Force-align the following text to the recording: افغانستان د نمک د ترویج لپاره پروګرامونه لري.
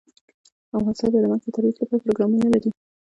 افغانستان 0.77 1.09
د 1.13 1.15
نمک 1.23 1.39
د 1.43 1.47
ترویج 1.55 1.75
لپاره 1.81 2.01
پروګرامونه 2.03 2.47
لري. 2.53 2.69